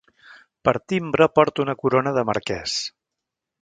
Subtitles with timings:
[0.69, 2.83] Per timbre porta una corona de marquès.